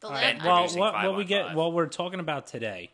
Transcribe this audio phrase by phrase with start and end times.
[0.00, 1.56] The All right, I- well, what, what we get, five.
[1.56, 2.90] what we're talking about today,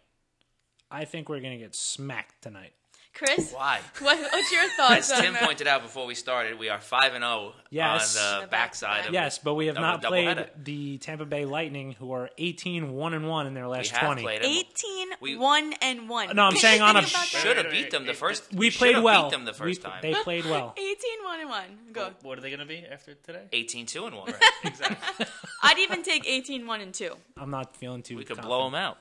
[0.90, 2.72] I think we're gonna get smacked tonight.
[3.14, 3.78] Chris, Why?
[4.00, 5.42] what, what's your As thoughts on Tim that?
[5.44, 8.16] pointed out before we started, we are five and oh zero Yes.
[8.18, 10.48] on On the the backside back- of Yes, but we have of not played doubleheader.
[10.64, 14.04] the Tampa Bay Lightning, who are 18 1 and 1 in their We last have
[14.06, 14.22] 20.
[14.22, 14.50] played them.
[14.50, 16.34] 18, We- 1 and 1.
[16.36, 17.24] No, I'm saying on a- think?
[17.24, 18.52] Should have beat them the first.
[18.52, 19.24] We should played well.
[19.24, 19.98] Beat them the first We- time.
[20.02, 20.74] They played well.
[20.78, 21.62] 18, 1 and 1.
[21.92, 22.10] Go.
[22.22, 23.44] What are they going to be after today?
[23.52, 24.34] 18-2 and one.
[24.64, 25.26] exactly.
[25.62, 27.14] I'd even take 18, 1 and 2.
[27.36, 28.16] I'm not feeling too.
[28.16, 28.48] We could confident.
[28.48, 28.98] blow them out.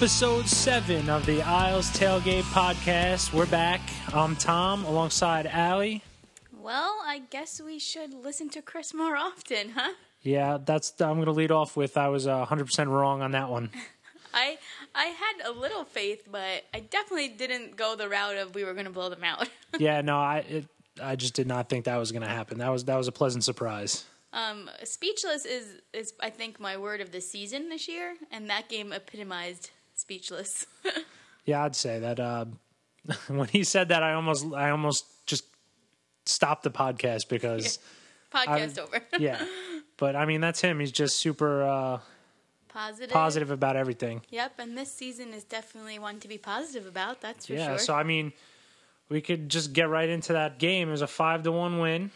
[0.00, 3.34] Episode 7 of the Isles Tailgate Podcast.
[3.34, 3.82] We're back.
[4.14, 6.02] I'm Tom alongside Allie.
[6.58, 9.92] Well, I guess we should listen to Chris more often, huh?
[10.22, 10.98] Yeah, that's.
[11.02, 13.68] I'm going to lead off with I was uh, 100% wrong on that one.
[14.34, 14.56] I
[14.94, 18.72] I had a little faith, but I definitely didn't go the route of we were
[18.72, 19.50] going to blow them out.
[19.78, 20.66] yeah, no, I it,
[21.02, 22.56] I just did not think that was going to happen.
[22.56, 24.06] That was that was a pleasant surprise.
[24.32, 28.70] um, speechless is is I think my word of the season this year, and that
[28.70, 30.66] game epitomized speechless.
[31.46, 32.20] Yeah, I'd say that.
[32.20, 32.44] Uh,
[33.28, 35.44] when he said that, I almost I almost just
[36.26, 37.78] stopped the podcast because
[38.32, 39.00] Podcast over.
[39.18, 39.44] yeah.
[39.96, 40.80] But I mean, that's him.
[40.80, 41.98] He's just super uh,
[42.68, 43.10] positive.
[43.10, 44.22] positive about everything.
[44.30, 47.20] Yep, and this season is definitely one to be positive about.
[47.20, 47.64] That's for yeah.
[47.64, 47.72] sure.
[47.72, 48.32] Yeah, so I mean,
[49.08, 50.88] we could just get right into that game.
[50.88, 52.10] It was a five to one win.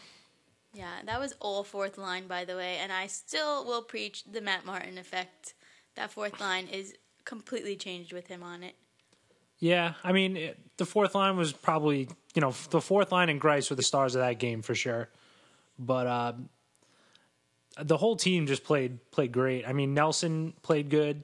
[0.73, 4.41] Yeah, that was all fourth line, by the way, and I still will preach the
[4.41, 5.53] Matt Martin effect.
[5.95, 6.93] That fourth line is
[7.25, 8.75] completely changed with him on it.
[9.59, 13.39] Yeah, I mean, it, the fourth line was probably you know the fourth line and
[13.41, 15.09] Greiss were the stars of that game for sure.
[15.77, 16.33] But uh,
[17.81, 19.67] the whole team just played played great.
[19.67, 21.23] I mean, Nelson played good.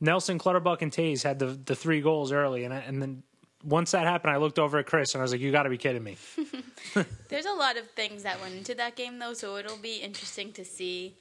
[0.00, 3.22] Nelson, Clutterbuck, and Tays had the the three goals early, and I, and then
[3.64, 5.70] once that happened, I looked over at Chris and I was like, "You got to
[5.70, 6.16] be kidding me!"
[7.28, 10.52] There's a lot of things that went into that game, though, so it'll be interesting
[10.54, 11.16] to see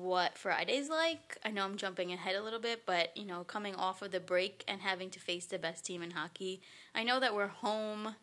[0.00, 1.38] what Friday's like.
[1.44, 4.20] I know I'm jumping ahead a little bit, but you know, coming off of the
[4.20, 6.62] break and having to face the best team in hockey,
[6.94, 8.16] I know that we're home.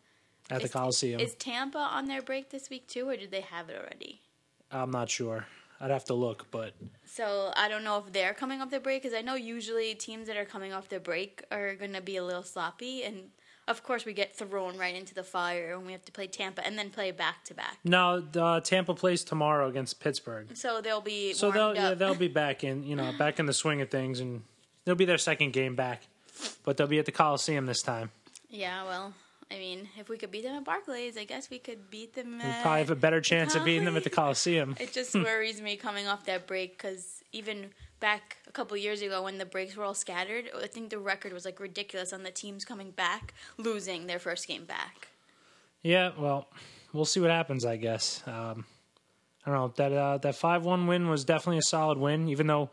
[0.50, 3.68] At the Coliseum, Is Tampa on their break this week too, or did they have
[3.70, 4.20] it already?
[4.72, 5.46] I'm not sure.
[5.80, 6.74] I'd have to look, but
[7.06, 10.26] So I don't know if they're coming off their break because I know usually teams
[10.26, 13.30] that are coming off their break are going to be a little sloppy, and
[13.70, 16.66] of course we get thrown right into the fire and we have to play Tampa
[16.66, 17.78] and then play back to back.
[17.84, 18.22] no.
[18.36, 22.64] Uh, Tampa plays tomorrow against Pittsburgh, So they'll be so they'll yeah, they'll be back
[22.64, 24.42] in you know back in the swing of things, and
[24.84, 26.02] they'll be their second game back,
[26.64, 28.10] but they'll be at the Coliseum this time.
[28.48, 29.14] Yeah, well,
[29.50, 32.38] I mean, if we could beat them at Barclays, I guess we could beat them.
[32.38, 34.76] We probably have a better chance of beating them at the Coliseum.
[34.80, 37.70] It just worries me coming off that break because even
[38.00, 41.32] back a couple years ago when the breaks were all scattered, I think the record
[41.32, 45.08] was like ridiculous on the teams coming back losing their first game back.
[45.82, 46.48] Yeah, well,
[46.92, 47.64] we'll see what happens.
[47.64, 48.22] I guess.
[48.26, 48.64] Um,
[49.44, 52.46] I don't know that uh, that five one win was definitely a solid win, even
[52.46, 52.70] though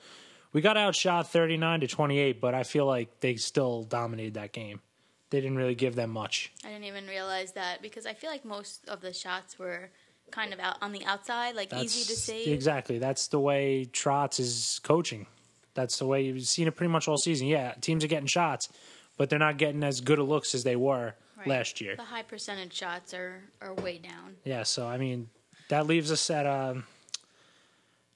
[0.54, 2.42] we got outshot thirty nine to twenty eight.
[2.42, 4.82] But I feel like they still dominated that game.
[5.30, 6.54] They didn't really give them much.
[6.64, 9.90] I didn't even realize that because I feel like most of the shots were
[10.32, 12.52] kind of out on the outside, like easy to see.
[12.52, 13.00] Exactly.
[13.00, 15.28] That's the way Trotz is coaching.
[15.74, 17.48] That's the way you've seen it pretty much all season.
[17.48, 18.70] Yeah, teams are getting shots,
[19.18, 21.48] but they're not getting as good a looks as they were Right.
[21.48, 21.96] last year.
[21.96, 24.38] The high percentage shots are, are way down.
[24.44, 25.30] Yeah, so I mean,
[25.70, 26.86] that leaves us at um,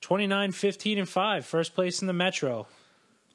[0.01, 2.65] 29, 15, and 5, first place in the Metro.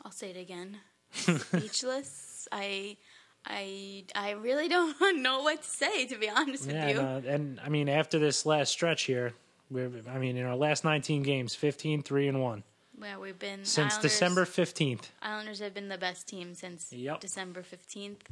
[0.05, 0.79] I'll say it again.
[1.13, 2.49] Speechless.
[2.51, 2.97] I
[3.47, 7.01] I I really don't know what to say to be honest Yeah, with you.
[7.01, 9.33] and, uh, and I mean, after this last stretch here,
[9.71, 12.63] we're, I mean, in our last 19 games, 15, 3, and 1.
[12.99, 15.03] Well, we've been Since Islanders, December 15th.
[15.23, 17.21] Islanders have been the best team since Yep.
[17.21, 18.25] December fifteenth,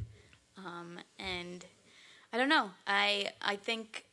[0.57, 1.63] um, and
[2.33, 2.71] I don't know.
[2.87, 4.05] I I think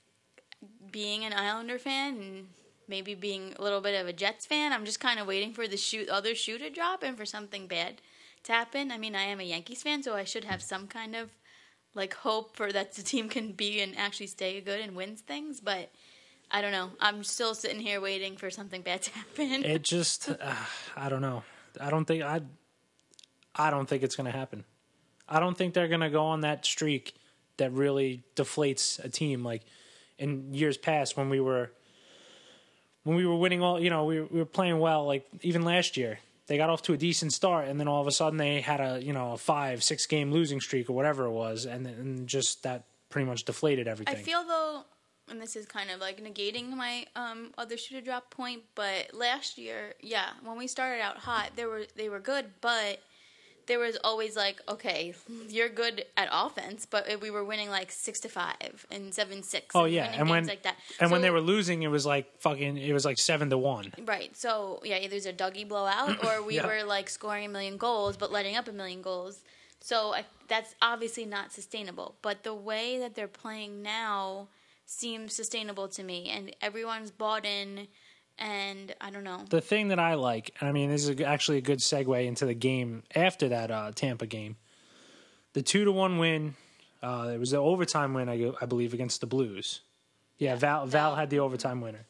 [0.91, 2.49] being an Islander fan and
[2.87, 5.67] maybe being a little bit of a Jets fan, I'm just kind of waiting for
[5.67, 8.03] the shoot other shoe to drop and for something bad
[8.45, 8.91] to happen.
[8.91, 11.31] I mean, I am a Yankees fan, so I should have some kind of
[11.95, 15.61] like hope for that the team can be and actually stay good and wins things,
[15.61, 15.91] but.
[16.55, 16.91] I don't know.
[17.01, 19.65] I'm still sitting here waiting for something bad to happen.
[19.65, 20.55] It just, uh,
[20.95, 21.45] I don't know.
[21.81, 22.43] I don't think, I,
[23.57, 24.65] I don't think it's going to happen.
[25.27, 27.15] I don't think they're going to go on that streak
[27.57, 29.63] that really deflates a team like
[30.19, 31.71] in years past when we were
[33.05, 35.97] when we were winning all you know we, we were playing well like even last
[35.97, 38.61] year they got off to a decent start and then all of a sudden they
[38.61, 41.87] had a you know a five six game losing streak or whatever it was and
[41.87, 44.17] then just that pretty much deflated everything.
[44.17, 44.83] I feel though,
[45.31, 49.59] and this is kind of like negating my um, other shooter drop point, but last
[49.59, 53.01] year, yeah, when we started out hot, they were they were good, but
[53.67, 55.15] there was always like, okay,
[55.49, 59.75] you're good at offense, but we were winning like six to five and seven six.
[59.75, 62.77] oh yeah, and when like that, and when they were losing, it was like fucking.
[62.77, 63.93] It was like seven to one.
[64.05, 64.37] Right.
[64.37, 66.67] So yeah, either it's a Dougie blowout or we Yeah.
[66.67, 69.43] were like scoring a million goals but letting up a million goals.
[69.81, 72.15] So I, that's obviously not sustainable.
[72.23, 74.49] But the way that they're playing now
[74.87, 77.89] seems sustainable to me, and everyone's bought in.
[78.43, 79.45] And I don't know.
[79.49, 82.45] The thing that I like, and I mean, this is actually a good segue into
[82.45, 84.57] the game after that uh, Tampa game.
[85.53, 86.57] The two to one win.
[87.03, 89.81] Uh, it was the overtime win, I, I believe, against the Blues.
[90.39, 92.07] Yeah, Val, Val had the overtime winner.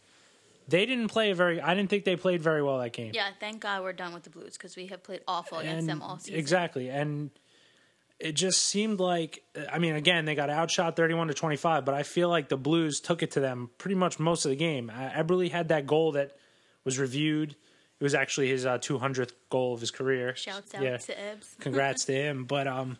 [0.68, 1.60] They didn't play very.
[1.60, 3.10] I didn't think they played very well that game.
[3.14, 5.88] Yeah, thank God we're done with the Blues because we have played awful against And-
[5.88, 6.38] them all season.
[6.38, 7.30] Exactly, and
[8.18, 9.42] it just seemed like.
[9.72, 13.00] I mean, again, they got outshot thirty-one to twenty-five, but I feel like the Blues
[13.00, 14.90] took it to them pretty much most of the game.
[14.94, 16.32] Uh, Eberle had that goal that
[16.84, 17.50] was reviewed.
[18.00, 20.34] It was actually his uh, 200th goal of his career.
[20.34, 20.96] Shouts out Yeah.
[20.96, 21.54] to Ebbs.
[21.60, 22.44] Congrats to him.
[22.46, 22.98] But um,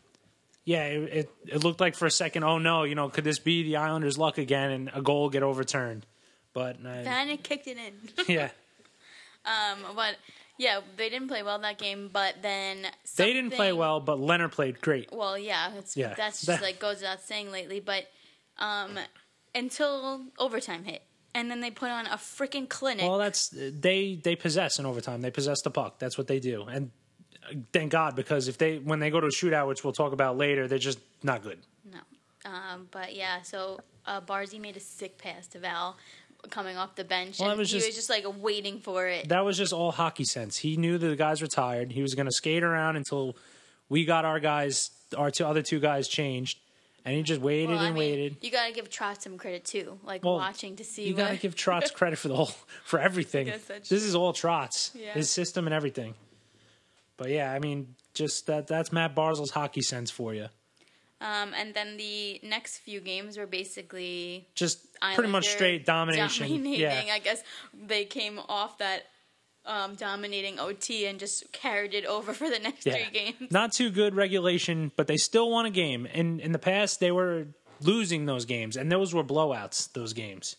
[0.64, 3.40] yeah, it, it it looked like for a second, oh no, you know, could this
[3.40, 6.06] be the Islanders' luck again and a goal get overturned?
[6.52, 7.92] But uh, Vanek kicked it in.
[8.28, 8.50] yeah,
[9.44, 10.14] um, but
[10.62, 12.08] yeah, they didn't play well in that game.
[12.12, 12.86] But then
[13.16, 15.08] they didn't play well, but Lehner played great.
[15.12, 16.14] Well, yeah, it's, Yeah.
[16.14, 17.80] that's just That- like goes without saying lately.
[17.80, 18.04] But
[18.58, 18.98] um,
[19.54, 21.02] until overtime hit,
[21.34, 23.06] and then they put on a freaking clinic.
[23.08, 25.20] Well, that's they they possess in overtime.
[25.22, 25.98] They possess the puck.
[25.98, 26.64] That's what they do.
[26.64, 26.90] And
[27.72, 30.36] thank God because if they when they go to a shootout, which we'll talk about
[30.36, 31.58] later, they're just not good.
[31.84, 32.00] no,
[32.44, 33.42] um, but yeah.
[33.42, 35.96] So uh, Barzy made a sick pass to Val
[36.50, 39.28] coming off the bench, Well, and was he just- was just like waiting for it.
[39.28, 40.56] That was just all hockey sense.
[40.58, 41.92] He knew that the guys retired.
[41.92, 43.36] He was going to skate around until
[43.88, 46.58] we got our guys, our two other two guys changed,
[47.04, 48.36] and he just waited well, and mean, waited.
[48.42, 51.04] you gotta give Trotz some credit too, like Well, watching to see.
[51.06, 52.50] You got to give Trotz credit for the whole
[52.84, 53.46] for everything.
[53.88, 55.12] This is all Trotz, Yeah.
[55.12, 56.14] his system and everything.
[57.16, 60.46] But yeah, I mean, just that that's Matt Barzal's hockey sense for you.
[61.22, 64.78] Um, and then the next few games were basically Just
[65.14, 66.48] pretty much straight domination.
[66.48, 66.80] Dominating.
[66.80, 67.04] Yeah.
[67.14, 69.04] I guess they came off that
[69.64, 72.94] um, dominating OT and just carried it over for the next Yeah.
[72.94, 73.52] three games.
[73.52, 76.08] Not too good regulation, but they still won a game.
[76.12, 77.46] And in the past, they were
[77.80, 79.92] losing those games, and those were blowouts.
[79.92, 80.56] Those games,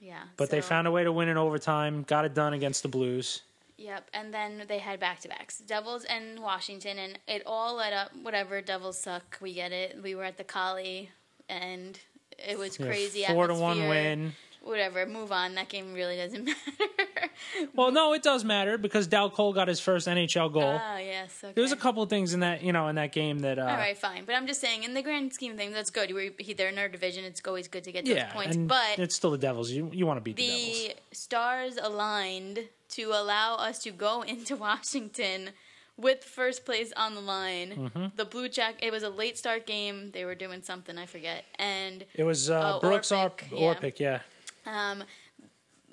[0.00, 0.22] Yeah.
[0.36, 2.02] but they found a way to win in overtime.
[2.02, 3.42] Got it done against the Blues.
[3.76, 7.92] Yep, and then they had back to backs, Devils and Washington, and it all led
[7.92, 8.12] up.
[8.22, 9.38] Whatever, Devils suck.
[9.40, 10.00] We get it.
[10.02, 11.10] We were at the Collie,
[11.48, 11.98] and
[12.38, 13.24] it was Yeah, crazy.
[13.24, 14.34] four to one win.
[14.64, 15.54] Whatever, move on.
[15.56, 17.30] That game really doesn't matter.
[17.74, 20.80] Well, no, it does matter because Dal Colle got his first NHL goal.
[20.82, 21.38] Oh yes.
[21.44, 21.52] Okay.
[21.54, 23.62] there was a couple of things in that you know in that game that uh,
[23.62, 26.12] All right, fine, but I'm just saying, in the grand scheme of things, that's good.
[26.14, 27.24] We're, they're in our division.
[27.24, 29.70] It's always good to get yeah, those points, and but it's still the Devils.
[29.70, 30.94] You you want to beat the, Devils.
[31.12, 32.60] stars aligned
[32.90, 35.50] to allow us to go into Washington
[35.96, 37.70] with first place on the line.
[37.70, 38.06] Mm-hmm.
[38.16, 38.76] The Blue Jack.
[38.82, 40.10] It was a late start game.
[40.12, 43.74] They were doing something I forget, and It was uh, Oh, Brooks Orpik, or yeah.
[43.74, 44.20] Orpik, yeah.
[44.66, 45.04] Um,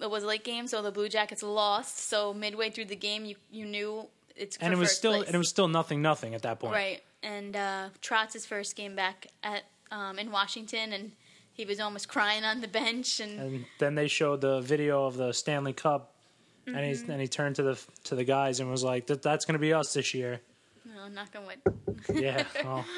[0.01, 1.99] it was a late game, so the Blue Jackets lost.
[2.09, 5.27] So midway through the game, you you knew it's And it was still place.
[5.27, 6.73] and it was still nothing nothing at that point.
[6.73, 11.11] Right, and uh, Trotz's first game back at um, in Washington, and
[11.53, 13.19] he was almost crying on the bench.
[13.19, 16.13] And, And then they showed the video of the Stanley Cup,
[16.65, 17.05] and Mm-hmm.
[17.07, 19.53] he and he turned to the to the guys and was like, that, "That's going
[19.53, 20.39] to be us this year."
[20.85, 21.59] no, knock on wood.
[22.13, 22.43] Yeah.
[22.63, 22.85] well,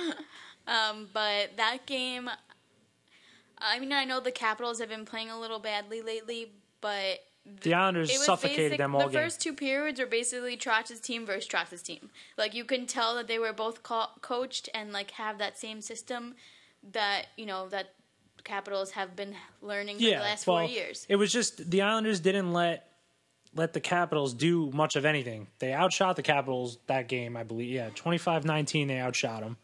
[0.66, 2.30] Um, but that game,
[3.64, 6.52] I mean, I know the Capitals have been playing a little badly lately,
[6.82, 7.20] but
[7.62, 9.22] the Islanders it was suffocated basic, them all the game.
[9.22, 12.10] first two periods were basically Trotz's team versus Trotz's team.
[12.38, 15.82] Like you can tell that they were both co- coached and like have that same
[15.82, 16.36] system
[16.92, 17.94] that you know that
[18.44, 20.18] Capitals have been learning for yeah.
[20.20, 21.06] the last well, four years.
[21.08, 22.90] it was just the Islanders didn't let
[23.56, 25.48] let the Capitals do much of anything.
[25.60, 27.70] They outshot the Capitals that game, I believe.
[27.70, 29.58] Yeah, 25-19 they outshot them.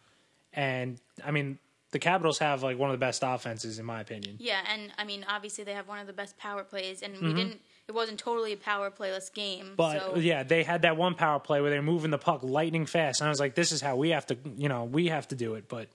[0.54, 1.60] And I mean,
[1.92, 4.36] the Capitals have like one of the best offenses in my opinion.
[4.40, 7.26] Yeah, and I mean, obviously they have one of the best power plays, and Mm-hmm.
[7.28, 7.62] we didn't.
[7.88, 9.74] It wasn't totally a power playless game.
[9.76, 12.86] But so, yeah, they had that one power play where they're moving the puck lightning
[12.86, 15.28] fast, and I was like, "This is how we have to, you know, we have
[15.30, 15.88] to do it." But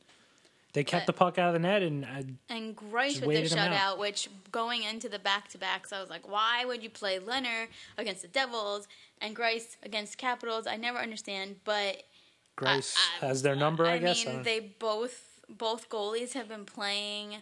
[0.73, 3.57] they kept But- the puck out of the net, and uh, and Greiss with the
[3.61, 3.97] 'em out.
[3.97, 7.21] shutout, which going into the back to backs, I was like, why would you play
[7.21, 8.89] Lehner against the Devils
[9.21, 10.67] and Greiss against Capitals?
[10.67, 12.03] I never understand, but
[12.59, 14.25] Greiss I- has their number, I, guess.
[14.27, 17.37] Mean, don't- they both both goalies have been playing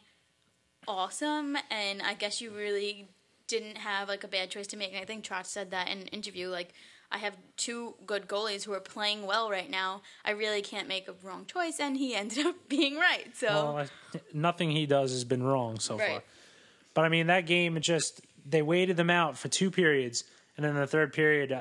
[0.86, 3.08] awesome, and I guess you really
[3.46, 4.92] didn't have like a bad choice to make.
[4.92, 6.48] And I think Trotz said that in an interview.
[6.48, 6.72] Like,
[7.10, 10.02] I have two good goalies who are playing well right now.
[10.24, 13.36] I really can't make a wrong choice, and he ended up being right.
[13.36, 13.86] So Well,
[14.32, 16.22] nothing he does has been wrong so far.
[16.94, 20.24] But I mean, that game, it just they waited them out for two periods,
[20.56, 21.52] and then the third period,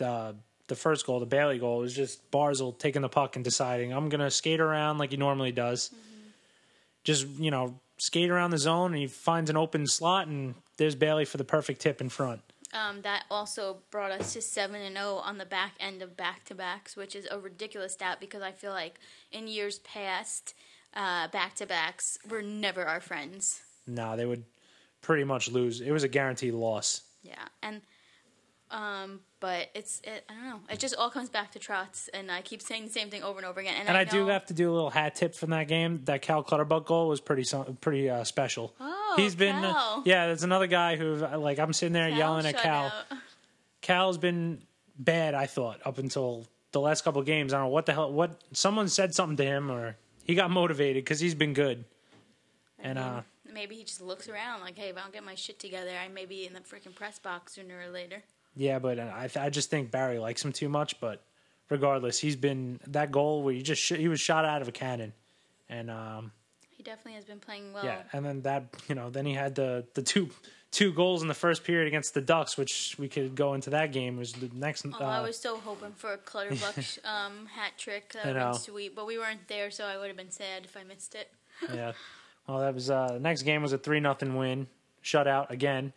[0.00, 0.32] uh,
[0.70, 4.08] the first goal, the Bailey goal, was just Barzal taking the puck and deciding I'm
[4.08, 5.90] gonna skate around like he normally does.
[7.04, 10.94] Just you know, skate around the zone, and he finds an open slot, and there's
[10.94, 12.40] Bailey for the perfect tip in front.
[12.72, 16.44] um, that also brought us to seven and zero on the back end of back
[16.46, 19.00] to backs, which is a ridiculous stat because I feel like
[19.32, 20.54] in years past,
[20.94, 23.60] back to backs were never our friends.
[23.86, 24.44] Nah, they would
[25.02, 25.80] pretty much lose.
[25.80, 27.02] It was a guaranteed loss.
[27.22, 27.80] Yeah, and
[28.70, 30.60] um, but it's it, I don't know.
[30.70, 33.38] It just all comes back to Trotz, and I keep saying the same thing over
[33.38, 33.74] and over again.
[33.78, 36.02] And, And I, do know- have to do a little hat tip from that game.
[36.04, 37.44] That Cal Clutterbuck goal was pretty
[37.80, 38.74] pretty uh, special.
[38.80, 40.26] Oh, He's been uh, yeah.
[40.26, 42.92] There's another guy who like I'm sitting there Cal yelling at Cal.
[43.80, 44.62] Cal's been
[44.98, 45.34] bad.
[45.34, 47.52] I thought up until the last couple of games.
[47.52, 48.12] I don't know what the hell.
[48.12, 51.84] What someone said something to him or he got motivated because he's been good.
[52.78, 53.22] And uh,
[53.52, 56.08] Maybe he just looks around like, hey, if I don't get my shit together, I
[56.08, 58.22] may be in the freaking press box sooner or later.
[58.56, 61.00] Yeah, but uh, I I just think Barry likes him too much.
[61.00, 61.22] But
[61.68, 64.72] regardless, he's been that goal where he just sh- he was shot out of a
[64.72, 65.12] cannon,
[65.68, 66.32] and um,
[66.70, 67.84] He definitely has been playing well.
[67.84, 70.30] Yeah, and then that you know, then he had the the two
[70.72, 73.92] two goals in the first period against the Ducks, which we could go into that
[73.92, 74.84] game was the next.
[74.86, 78.12] Oh, I uh, was so hoping for a Clutterbuck um, hat trick.
[78.12, 80.30] That I would have been sweet, but we weren't there, so I would have been
[80.30, 81.30] sad if I missed it.
[81.72, 81.92] yeah.
[82.48, 84.66] Well, that was uh, the next game was a three nothing win,
[85.04, 85.92] shutout again.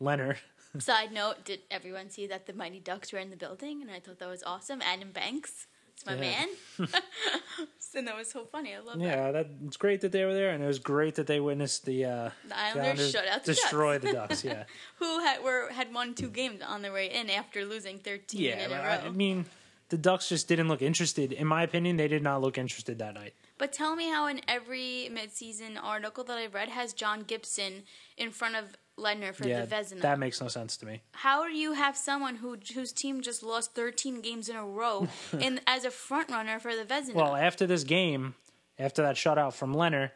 [0.00, 0.36] Lehner.
[0.78, 3.82] Side note: Did everyone see that the Mighty Ducks were in the building?
[3.82, 4.80] And I thought that was awesome.
[4.82, 6.20] Adam Banks, it's my Yeah.
[6.20, 6.48] man,
[7.94, 8.74] and that was so funny.
[8.74, 9.04] I love that.
[9.04, 11.84] Yeah, that it's great that they were there, and it was great that they witnessed
[11.84, 14.04] the uh, The Islanders shut out the destroy Ducks.
[14.06, 14.44] the Ducks.
[14.44, 14.64] Yeah,
[14.98, 18.64] Who had were had won two games on their way in after losing thirteen yeah.
[18.64, 18.82] in a row.
[18.82, 19.44] I, I mean,
[19.90, 21.32] the Ducks just didn't look interested.
[21.32, 23.34] In my opinion, they did not look interested that night.
[23.58, 27.82] But tell me how in every midseason article that I've read has John Gibson
[28.16, 30.00] in front of Lehner for Yeah, the Vezina.
[30.02, 31.02] that makes no sense to me.
[31.12, 35.08] how do you have someone who whose team just lost 13 games in a row
[35.38, 37.14] in as a front runner for the Vezina?
[37.14, 38.34] Well, after this game,
[38.78, 40.10] after that shutout from Lehner,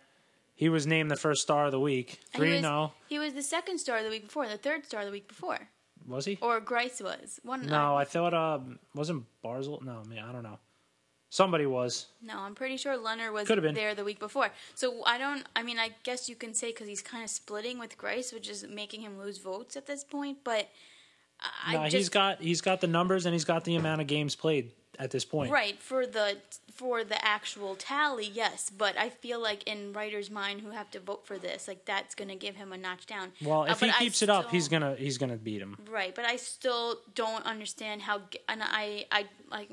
[0.55, 2.21] he was named the first star of the week.
[2.33, 4.57] And he Three was, no, he was the second star of the week before, the
[4.57, 5.59] third star of the week before,
[6.07, 6.39] was he?
[6.41, 7.67] or Greiss was one.
[7.67, 9.83] No, I thought um wasn't Barzal.
[9.83, 10.59] No, man, I don't know.
[11.37, 12.07] Somebody was.
[12.23, 13.75] No, I'm pretty sure Lehner was Could've been.
[13.75, 14.49] there the week before.
[14.75, 15.45] So I don't.
[15.55, 18.49] I mean, I guess you can say because he's kind of splitting with Greiss, which
[18.49, 20.39] is making him lose votes at this point.
[20.45, 20.71] But
[21.67, 24.07] I No, just he's got he's got the numbers and he's got the amount of
[24.07, 25.51] games played at this point.
[25.51, 26.39] right for the
[26.73, 28.71] for the actual tally, yes.
[28.71, 32.15] But I feel like in writers' mind who have to vote for this, like that's
[32.15, 33.33] going to give him a notch down.
[33.43, 35.79] Well, Uh, if he but I keeps it up, he's gonna he's gonna beat him.
[35.91, 38.23] Right, but I still don't understand how.
[38.49, 39.71] And I, I like,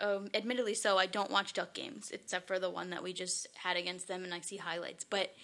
[0.00, 3.48] um, admittedly, so I don't watch Duck games except for the one that we just
[3.54, 5.02] had against them, and I see highlights.
[5.04, 5.34] But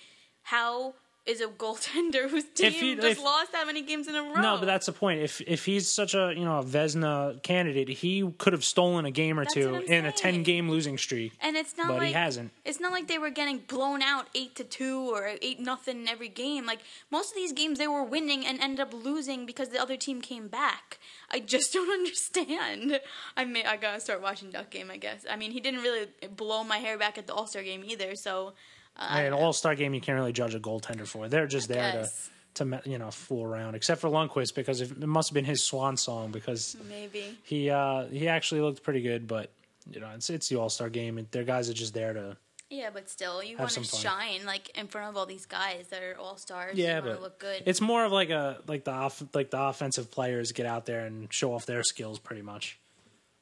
[0.43, 0.95] how
[1.27, 4.41] is a goaltender whose team he- just if- lost that many games in a row?
[4.41, 5.21] No, but that's the point.
[5.21, 9.11] If if he's such a you know a Vezina candidate, he could have stolen a
[9.11, 11.33] game or That's two in a ten game losing streak.
[11.41, 12.53] and it's not but like he hasn't.
[12.65, 16.09] It's not like they were getting blown out eight to two or eight nothing in
[16.09, 16.65] every game.
[16.67, 19.97] Like most of these games, they were winning and ended up losing because the other
[19.97, 20.99] team came back.
[21.31, 23.01] I just don't understand.
[23.37, 24.91] I may I gotta start watching Duck game.
[24.91, 25.25] I guess.
[25.31, 28.15] I mean, he didn't really blow my hair back at the All Star game either.
[28.17, 28.55] So
[28.97, 31.29] I an All Star game, you can't really judge a goaltender for.
[31.29, 32.31] They're just there to guess.
[32.55, 35.63] to me- you know fool around, except for Lundqvist because it must have been his
[35.63, 37.39] swan song because maybe.
[37.45, 39.51] he uh he actually looked pretty good, but.
[39.91, 42.37] You know, it's it's the All Star game, and their guys are just there to
[42.69, 46.03] Yeah, but still, you want to shine like in front of all these guys that
[46.03, 46.77] are all stars.
[46.77, 47.63] Yeah, but look good.
[47.67, 51.07] It's more of like a like the off, like the offensive players get out there
[51.07, 52.79] and show off their skills pretty much.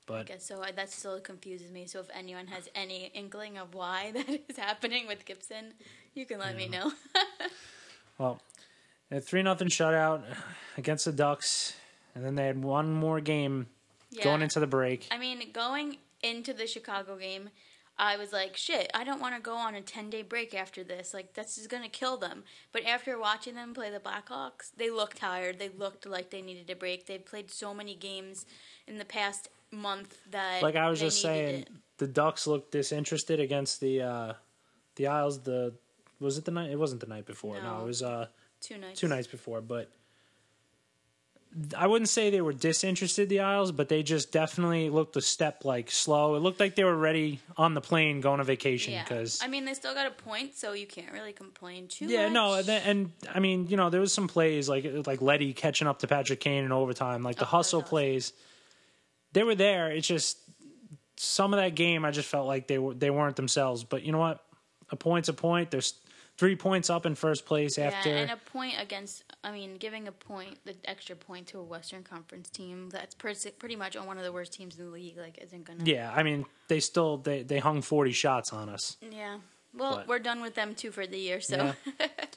[0.09, 0.65] But guess so.
[0.75, 1.87] That still confuses me.
[1.87, 5.75] So if anyone has any inkling of why that is happening with Gibson,
[6.15, 6.93] you can let me know.
[8.19, 8.41] well,
[9.11, 10.23] a three nothing shutout
[10.77, 11.75] against the Ducks,
[12.15, 13.67] and then they had one more game
[14.11, 14.25] yeah.
[14.25, 15.07] going into the break.
[15.11, 17.51] I mean, going into the Chicago game,
[17.99, 20.85] I was like, shit, I don't want to go on a 10 day break after
[20.85, 21.13] this.
[21.13, 22.45] Like, this is going to kill them.
[22.73, 25.59] But after watching them play the Blackhawks, they looked tired.
[25.59, 27.07] They looked like they needed a break.
[27.07, 28.47] They've played so many games
[28.87, 30.63] in the past month that.
[30.63, 31.69] Like I was just saying, it.
[31.99, 34.33] the Ducks looked disinterested against the uh
[34.97, 35.41] the Isles.
[35.43, 35.75] The
[36.21, 36.71] was it the night?
[36.71, 37.57] It wasn't the night before.
[37.57, 37.83] No, No.
[37.83, 38.27] it was uh
[38.61, 38.99] Two nights.
[39.01, 39.61] two nights before.
[39.61, 39.91] But
[41.77, 45.65] I wouldn't say they were disinterested, the Isles, but they just definitely looked a step
[45.65, 46.35] like slow.
[46.35, 49.03] It looked like they were ready on the plane going on vacation Yeah.
[49.05, 49.41] because.
[49.43, 52.33] I mean, they still got a point, so you can't really complain too yeah, much.
[52.35, 55.89] no, and, and I mean, you know, there was some plays like like Leddy catching
[55.89, 57.91] up to Patrick Kane in overtime, like the Oh, that was hustle awesome.
[59.39, 59.91] They were there.
[59.93, 60.37] It's just
[61.17, 62.05] some of that game.
[62.05, 63.85] I just felt like they were they weren't themselves.
[63.85, 64.45] But you know what?
[64.91, 65.71] A point's a point.
[65.71, 65.95] There's
[66.39, 68.09] three points up in first place after.
[68.09, 69.23] Yeah, and a point against.
[69.45, 73.77] I mean, giving a point, the extra point to a Western Conference team that's pretty
[73.77, 75.17] much on one of the worst teams in the league.
[75.17, 75.85] Like, isn't gonna.
[75.85, 78.97] yeah, I mean they still they they hung 40 shots on us.
[79.01, 79.39] Yeah.
[79.77, 81.41] Well, But- we're done with them too for the year.
[81.41, 81.75] So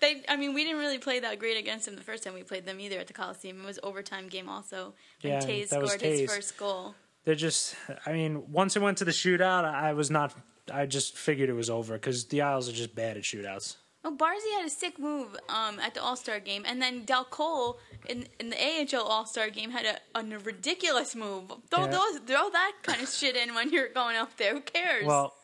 [0.00, 0.22] they.
[0.28, 2.64] I mean, we didn't really play that great against them the first time we played
[2.66, 3.60] them either at the Coliseum.
[3.62, 4.94] It was overtime game also.
[5.22, 6.94] Yeah, and Tays that was scored his first goal.
[7.24, 7.74] They're just.
[8.06, 10.34] I mean, once it went to the shootout, I was not.
[10.72, 13.76] I just figured it was over because the Isles are just bad at shootouts.
[14.04, 17.24] Oh, Barzy had a sick move um, at the All Star game, and then Dal
[17.24, 17.78] Colle
[18.08, 21.50] in, in the AHL All Star game had a, a ridiculous move.
[21.70, 21.86] Throw Yeah.
[21.88, 24.54] those, throw that kind of shit in when you're going up there.
[24.54, 25.04] Who cares?
[25.04, 25.34] Well,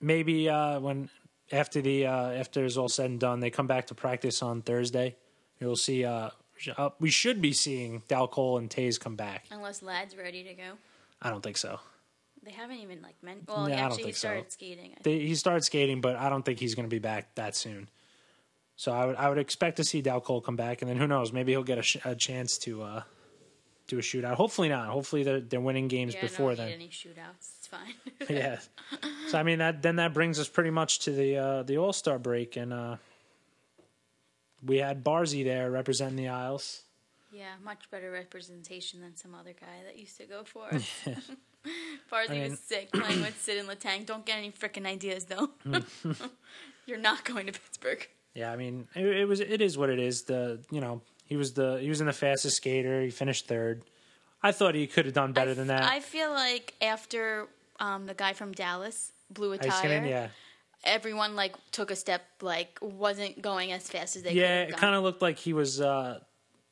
[0.00, 1.08] maybe uh, when
[1.52, 4.62] after the uh, after it's all said and done, they come back to practice on
[4.62, 5.16] Thursday.
[5.60, 6.04] You'll see.
[6.04, 6.30] Uh,
[6.76, 9.46] uh, we should be seeing Dal Colle and Tays come back.
[9.50, 10.72] unless Lad's ready to go,
[11.20, 11.80] I don't think so.
[12.42, 13.48] they haven't even like meant.
[13.48, 14.28] Well, don't actually, he think so.
[14.28, 14.94] started skating.
[15.02, 17.88] They, he started skating, but I don't think he's going to be back that soon.
[18.76, 21.06] So I would I would expect to see Dal Colle come back, and then who
[21.06, 21.32] knows?
[21.32, 23.02] Maybe he'll get a, sh- a chance to uh,
[23.86, 24.34] do a shootout.
[24.34, 24.88] Hopefully not.
[24.88, 26.74] Hopefully they're they're winning games yeah, before I don't then.
[26.74, 27.61] any shootouts.
[27.72, 27.94] Fine.
[28.36, 28.58] yeah.
[29.28, 31.92] So I mean that then that brings us pretty much to the uh, the All
[31.94, 32.96] Star break, and uh,
[34.64, 36.82] we had Barzy there representing the Isles.
[37.32, 40.68] yeah, much better representation than some other guy that used to go for.
[42.12, 44.04] Barzy I mean- was sick playing with Sid and Letang.
[44.04, 45.48] Don't get any freaking ideas though.
[46.86, 48.06] you're not going to Pittsburgh.
[48.34, 50.24] Yeah, I mean it, it was it is what it is.
[50.24, 53.00] The you know he was the he was in the fastest skater.
[53.00, 53.82] He finished third.
[54.42, 55.84] I thought he could have done better than that.
[55.84, 57.46] I feel like after
[57.82, 60.28] um, the guy from Dallas blew a tire, yeah,
[60.84, 64.30] everyone like took a step, like wasn't going as fast as they.
[64.30, 64.38] Could.
[64.38, 64.62] Yeah.
[64.62, 65.80] It kind of looked like he was.
[65.80, 66.20] uh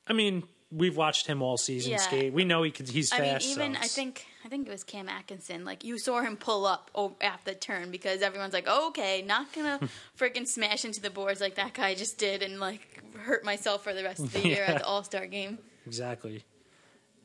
[0.06, 1.98] I mean, we've watched him all season Yeah.
[1.98, 2.32] skate.
[2.32, 2.88] We know he could.
[2.88, 3.44] He's I fast.
[3.46, 5.64] mean, even so I think I think it was Cam Atkinson.
[5.64, 6.90] Like you saw him pull up
[7.20, 9.78] at the turn because everyone's like, "Okay, not gonna
[10.18, 13.92] freaking smash into the boards like that guy just did," and like hurt myself for
[13.94, 14.74] the rest of the year Yeah.
[14.74, 15.58] at the All Star game.
[15.86, 16.44] exactly.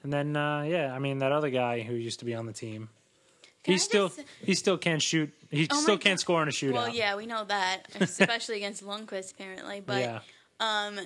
[0.04, 2.54] And then uh yeah, I mean that other guy who used to be on the
[2.54, 2.90] team.
[3.66, 5.34] Can he I still just- he still can't shoot.
[5.52, 6.22] He Oh still can't God.
[6.22, 6.74] score in a shootout.
[6.74, 9.82] Well, yeah, we know that, especially against Lundqvist apparently.
[9.86, 10.20] But yeah.
[10.60, 11.00] Um,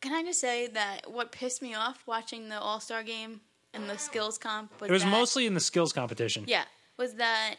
[0.00, 3.40] can I just say that what pissed me off watching the All Star game
[3.74, 6.44] and the skills comp was It was that- mostly in the skills competition.
[6.48, 6.64] yeah
[6.96, 7.56] was that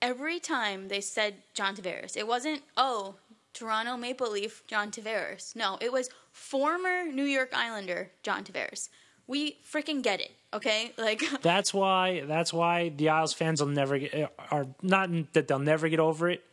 [0.00, 3.16] every time they said John Tavares, it wasn't oh
[3.54, 5.54] Toronto Maple Leaf John Tavares.
[5.54, 8.88] No, it was former New York Islander John Tavares.
[9.26, 10.92] We freaking get it, okay?
[10.96, 12.20] Like That's why.
[12.26, 14.14] That's why the Isles fans will never get.
[14.14, 16.44] Eh, are not that they'll never get over it.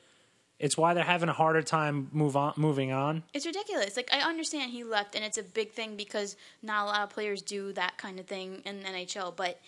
[0.59, 3.23] It's why they're having a harder time move on, moving on.
[3.33, 3.95] It's ridiculous.
[3.95, 7.09] Like I understand he left, and it's a big thing because not a lot of
[7.11, 9.35] players do that kind of thing in the NHL.
[9.35, 9.59] But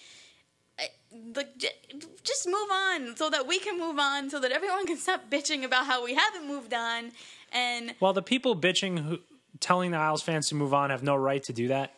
[0.78, 0.88] eh,
[1.34, 1.58] like,
[2.24, 5.64] just move on so that we can move on, so that everyone can stop bitching
[5.64, 7.12] about how we haven't moved on.
[7.54, 9.20] And Well, the people bitching, who,
[9.62, 11.94] telling the Isles fans to move on, have no right to do that.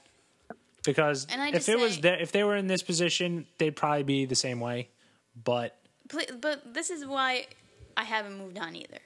[0.84, 4.26] Because if it was say- there, if they were in this position, they'd probably be
[4.26, 4.90] the same way.
[5.44, 5.78] But
[6.40, 7.48] but this is why
[7.98, 9.00] I haven't moved on either.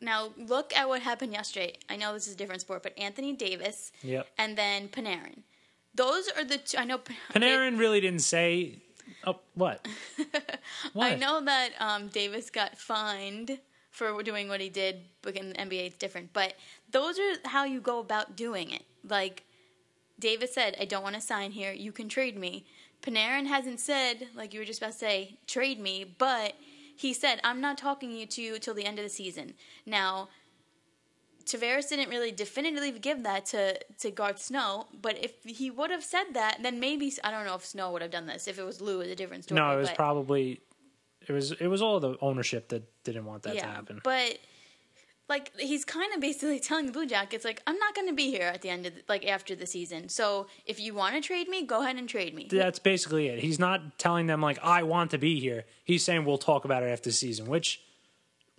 [0.00, 1.74] Now look at what happened yesterday.
[1.88, 4.26] I know this is a different sport, but Anthony Davis Yep.
[4.38, 5.40] and then Panarin.
[5.94, 6.78] Those are the two.
[6.78, 6.98] I know
[7.34, 8.78] Panarin really didn't say.
[9.24, 9.86] Oh, what?
[10.92, 11.12] what?
[11.12, 13.58] I know that um, Davis got fined
[13.90, 16.32] for doing what he did, but in the NBA it's different.
[16.32, 16.54] But
[16.90, 18.82] those are how you go about doing it.
[19.08, 19.44] Like
[20.18, 21.72] Davis said, I don't want to sign here.
[21.72, 22.64] You can trade me.
[23.02, 26.54] Panarin hasn't said, like you were just about to say, trade me, but
[26.96, 29.54] he said, I'm not talking you to you till the end of the season.
[29.84, 30.28] Now,
[31.44, 36.02] Tavares didn't really definitively give that to, to Garth Snow, but if he would have
[36.02, 38.48] said that, then maybe I don't know if Snow would have done this.
[38.48, 39.60] If it was Lou, it's a different story.
[39.60, 40.60] no, it was but- probably.
[41.28, 41.50] It was.
[41.52, 44.00] It was all the ownership that didn't want that to happen.
[44.04, 44.38] But
[45.28, 48.30] like he's kind of basically telling the Blue Jackets like I'm not going to be
[48.30, 50.08] here at the end of the, like after the season.
[50.08, 52.48] So if you want to trade me, go ahead and trade me.
[52.50, 53.40] That's basically it.
[53.40, 55.64] He's not telling them like I want to be here.
[55.84, 57.80] He's saying we'll talk about it after the season, which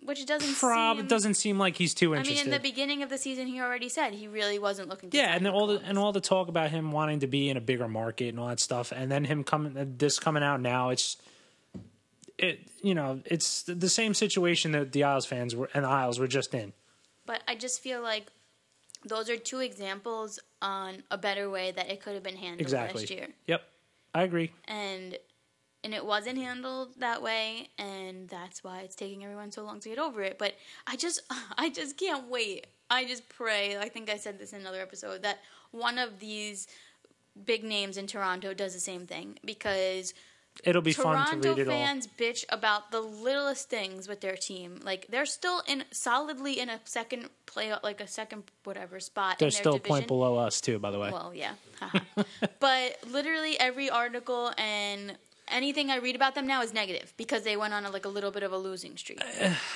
[0.03, 2.41] Which doesn't prob seem, doesn't seem like he's too interested.
[2.41, 5.09] I mean, in the beginning of the season, he already said he really wasn't looking.
[5.11, 7.61] Yeah, and all the and all the talk about him wanting to be in a
[7.61, 11.17] bigger market and all that stuff, and then him coming this coming out now, it's
[12.37, 16.19] it you know it's the same situation that the Isles fans were and the Isles
[16.19, 16.73] were just in.
[17.25, 18.27] But I just feel like
[19.05, 23.01] those are two examples on a better way that it could have been handled Exactly.
[23.01, 23.27] last year.
[23.47, 23.61] Yep,
[24.15, 24.51] I agree.
[24.65, 25.17] and
[25.83, 29.87] and it wasn't handled that way and that's why it's taking everyone so long to
[29.89, 30.53] get over it but
[30.87, 31.21] i just
[31.57, 35.21] i just can't wait i just pray i think i said this in another episode
[35.21, 35.37] that
[35.71, 36.67] one of these
[37.45, 40.13] big names in Toronto does the same thing because
[40.63, 41.73] It'll be fun to read it all.
[41.73, 44.79] fans bitch about the littlest things with their team.
[44.83, 49.39] Like they're still in solidly in a second play, like a second whatever spot.
[49.39, 49.95] They're in their still a division.
[49.95, 51.11] point below us too, by the way.
[51.11, 51.53] Well, yeah.
[52.59, 55.17] but literally every article and
[55.47, 58.09] anything I read about them now is negative because they went on a, like a
[58.09, 59.21] little bit of a losing streak.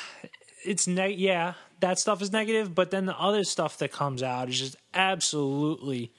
[0.65, 4.50] it's ne- yeah, that stuff is negative, but then the other stuff that comes out
[4.50, 6.12] is just absolutely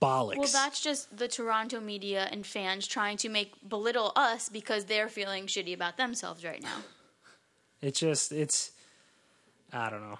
[0.00, 0.38] bollocks.
[0.38, 5.08] Well, that's just the Toronto media and fans trying to make belittle us because they're
[5.08, 6.76] feeling shitty about themselves right now.
[7.80, 8.70] It's just it's
[9.72, 10.18] I don't know.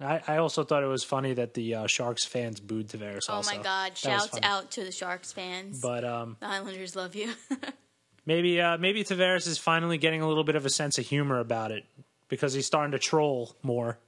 [0.00, 3.22] I, I also thought it was funny that the uh, Sharks fans booed Tavares.
[3.28, 3.56] Oh also.
[3.56, 3.92] my God!
[3.92, 5.80] That Shouts out to the Sharks fans.
[5.80, 7.32] But um, the Islanders love you.
[8.26, 11.40] maybe uh, maybe Tavares is finally getting a little bit of a sense of humor
[11.40, 11.84] about it
[12.28, 13.98] because he's starting to troll more.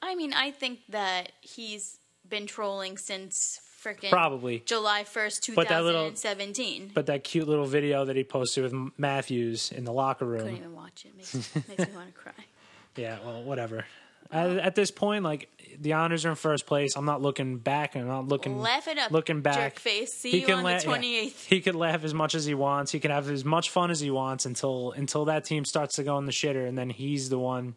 [0.00, 4.62] I mean, I think that he's been trolling since freaking Probably.
[4.66, 6.90] July first, that little- 2017.
[6.94, 10.40] But that cute little video that he posted with Matthews in the locker room.
[10.40, 11.16] Couldn't even watch it.
[11.16, 11.34] Makes,
[11.68, 12.32] makes me want to cry.
[12.96, 13.84] Yeah, well, whatever.
[14.32, 16.96] At, at this point, like the Honors are in first place.
[16.96, 19.74] I'm not looking back, and I'm not looking Laugh it up, looking back.
[19.74, 20.14] jerk face.
[20.14, 20.96] See He you can on la- the yeah.
[21.28, 21.44] 28th.
[21.46, 22.92] He could laugh as much as he wants.
[22.92, 26.04] He can have as much fun as he wants until until that team starts to
[26.04, 27.76] go in the shitter, and then he's the one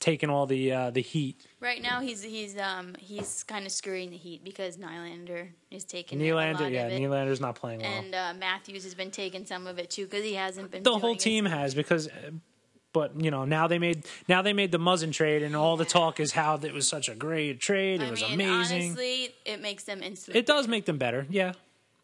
[0.00, 1.46] taking all the uh, the heat.
[1.60, 6.20] Right now, he's he's um he's kind of screwing the Heat because Nylander is taking
[6.20, 7.00] a lot Nylander, yeah, it.
[7.00, 7.90] Nylander's not playing well.
[7.92, 10.82] and uh, Matthews has been taking some of it too because he hasn't been.
[10.82, 11.20] the whole it.
[11.20, 12.30] team has because, uh,
[12.92, 15.84] but you know now they made now they made the Muzzin trade, and all the
[15.84, 18.02] talk is how it was such a great trade.
[18.02, 18.82] It I was mean, amazing.
[18.82, 20.40] honestly, it makes them instantly.
[20.40, 21.52] it does make them better, yeah.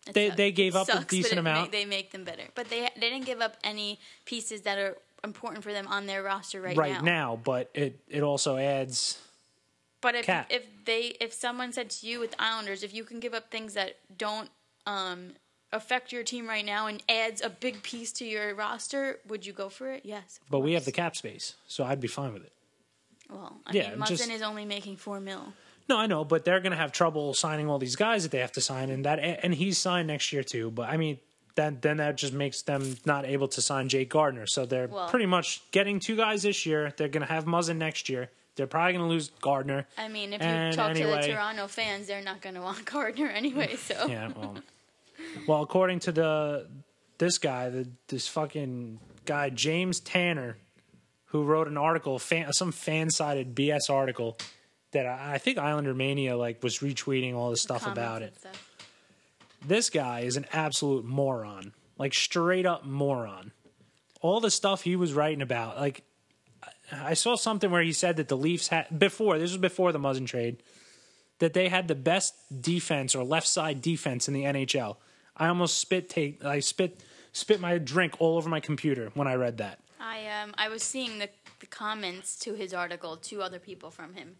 [0.07, 0.37] It they- sucks.
[0.37, 1.73] they gave up a Sucks, but decent it amount.
[1.73, 5.63] they make them better, but they they didn't give up any pieces that are important
[5.63, 9.19] for them on their roster right, right now, but it it also adds
[10.01, 10.47] But if Cap.
[10.49, 13.51] if they if someone said to you with the Islanders, if you can give up
[13.51, 14.49] things that don't
[14.87, 15.33] um,
[15.73, 19.53] affect your team right now and adds a big piece to your roster, would you
[19.53, 20.03] go for it?
[20.05, 20.41] Yes.
[20.49, 22.53] but we have the cap space, so I'd be fine with it.
[23.29, 25.53] Well, I Yeah, mean, Muzzin just- is only making four mil.
[25.89, 28.39] No, I know, but they're going to have trouble signing all these guys that they
[28.41, 30.71] have to sign, and that and he's signed next year too.
[30.73, 31.19] But I mean,
[31.57, 34.47] then then that just makes them not able to sign Jake Gardiner.
[34.47, 36.93] So they're Well- pretty much getting two guys this year.
[36.97, 38.31] They're going to have Muzzin next year.
[38.55, 39.87] They're probably going to lose Gardiner.
[39.99, 42.85] I mean, if you And talk to the Toronto fans, they're not going to want
[42.91, 43.77] Gardiner anyway.
[43.77, 44.57] So Yeah, well,
[45.47, 46.69] well, according to the
[47.19, 50.59] this guy, the this fucking guy James Tanner,
[51.27, 54.39] who wrote an article, fan, some fan sided BS article
[54.93, 58.39] that I, I think Islander Mania like was retweeting all this stuff comments about it.
[58.39, 58.66] stuff.
[59.67, 63.53] This guy is an absolute moron, like straight up moron.
[64.21, 66.05] All the stuff he was writing about, like
[66.93, 69.99] I saw something where he said that the Leafs had before this was before the
[69.99, 70.63] Muzzin trade
[71.39, 74.97] that they had the best defense or left side defense in the NHL.
[75.37, 77.03] I almost spit take I spit
[77.33, 79.81] spit my drink all over my computer when I read that.
[80.01, 81.29] I um I was seeing the,
[81.61, 84.37] the comments to his article, to other people from him.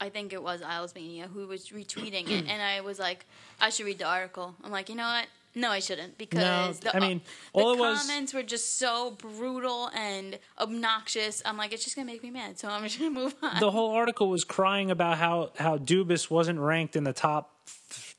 [0.00, 3.26] I think it was Isles Mania who was retweeting it, and I was like,
[3.60, 4.54] I should read the article.
[4.62, 5.26] I'm like, you know what?
[5.54, 7.20] No, I shouldn't because the, I mean,
[7.52, 11.42] the it was- comments were just so brutal and obnoxious.
[11.44, 13.58] I'm like, it's just gonna make me mad, so I'm just gonna move on.
[13.58, 17.54] The whole article was crying about how how Dubas wasn't ranked in the top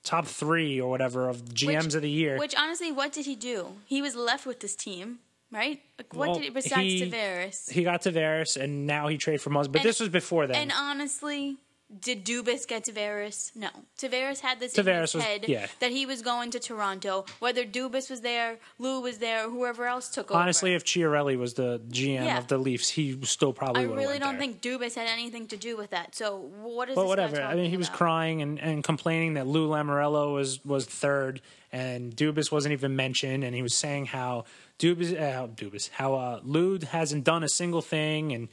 [0.04, 2.38] top 3 or whatever of GMs Which- of the year.
[2.38, 3.68] Which honestly, what did he do?
[3.86, 5.20] He was left with this team,
[5.52, 5.82] right?
[5.98, 7.70] Like, what Well, did he besides he- Tavares?
[7.70, 10.56] he got Tavares and now he traded for Muzzin, but And- this was before then.
[10.58, 11.58] And honestly,
[12.02, 13.56] did Dubas get Tavares?
[13.56, 13.70] No.
[13.98, 15.66] Tavares had this in Tavares his was- head yeah.
[15.80, 17.26] that he was going to Toronto.
[17.40, 20.40] Whether Dubas was there, Lou was there, whoever else took over.
[20.40, 22.38] Honestly, if Chiarelli was the GM Yeah.
[22.38, 24.40] of the Leafs, he still probably I really don't there.
[24.40, 26.14] think Dubas had anything to do with that.
[26.16, 27.42] So what is But whatever.
[27.42, 27.98] I mean, he was about?
[27.98, 33.44] crying and, and complaining that Lou Lamoriello was was third, and Dubas wasn't even mentioned,
[33.44, 34.46] and he was saying how
[34.78, 38.48] Dubas, uh, Dubas, how uh, Lou hasn't done a single thing, and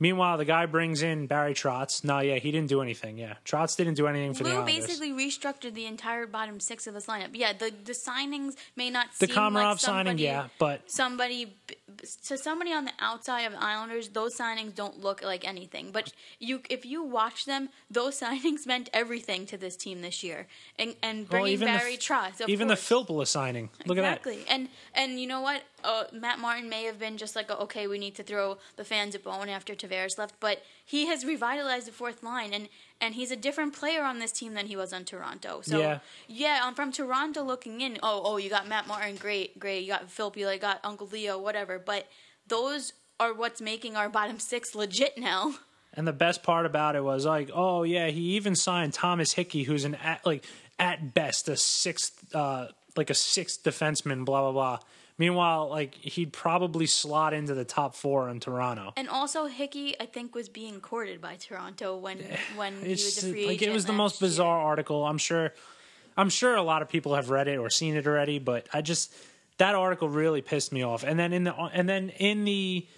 [0.00, 2.02] meanwhile the guy brings in Barry Trotz.
[2.02, 3.18] No, yeah, he didn't do anything.
[3.18, 4.86] Yeah, Trotz didn't do anything for the Lou Islanders.
[4.86, 7.30] basically restructured the entire bottom six of this lineup.
[7.34, 10.48] Yeah, the the signings may not seem like somebody the seem Komarov like signing, yeah,
[10.58, 11.56] but somebody
[12.24, 15.90] to somebody on the outside of the Islanders, those signings don't look like anything.
[15.92, 20.46] But you, if you watch them, those signings meant everything to this team this year.
[20.78, 22.88] And and bringing even Barry the, Trotz, even course.
[22.88, 23.70] the Filppula signing.
[23.86, 24.18] Look at that.
[24.18, 25.62] Exactly, and and you know what?
[25.82, 29.14] Uh, Matt Martin may have been just like, okay, we need to throw the fans
[29.14, 32.68] a bone after Tavares left, but he has revitalized the fourth line, and
[33.00, 35.60] and he's a different player on this team than he was on Toronto.
[35.62, 35.98] So Yeah.
[36.28, 39.80] yeah I'm from Toronto looking in, oh oh, you got Matt Martin, great, great.
[39.82, 41.78] You got Filppula, you got Uncle Leo, whatever.
[41.78, 42.08] But
[42.46, 45.54] those are what's making our bottom six legit now.
[45.92, 49.64] And the best part about it was like, oh yeah, he even signed Thomas Hickey,
[49.64, 50.44] who's an at, like
[50.78, 54.24] at best a sixth, uh, like a sixth defenseman.
[54.24, 54.78] Blah blah blah.
[55.20, 58.94] Meanwhile, like he'd probably slot into the top four in Toronto.
[58.96, 62.24] And also, Hickey, I think, was being courted by Toronto when
[62.56, 63.70] when he was a free like agent.
[63.70, 64.28] it was the most year.
[64.30, 65.04] bizarre article.
[65.04, 65.52] I'm sure,
[66.16, 68.80] I'm sure a lot of people have read it or seen it already, but I
[68.80, 69.14] just
[69.58, 71.04] that article really pissed me off.
[71.04, 72.88] And then in the and then in the